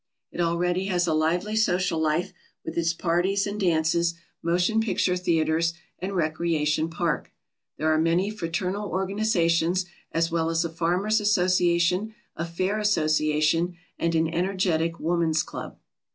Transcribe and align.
It 0.31 0.41
already 0.41 0.85
has 0.85 1.05
a 1.05 1.13
lively 1.13 1.55
social 1.55 1.99
life, 1.99 2.33
with 2.65 2.75
its 2.75 2.91
parties 2.91 3.45
and 3.45 3.59
dances, 3.59 4.15
motion 4.41 4.81
picture 4.81 5.15
theatres, 5.15 5.75
and 5.99 6.13
recrea 6.13 6.65
tion 6.65 6.89
park. 6.89 7.31
There 7.77 7.87
are 7.93 7.99
many 7.99 8.31
fraternal 8.31 8.89
organizations 8.89 9.85
as 10.11 10.31
well 10.31 10.49
as 10.49 10.65
a 10.65 10.69
Farmers' 10.71 11.19
Association, 11.21 12.15
a 12.35 12.47
Fair 12.47 12.79
Association, 12.79 13.75
and 13.99 14.15
an 14.15 14.27
energetic 14.27 14.99
Woman's 14.99 15.43
Club. 15.43 15.77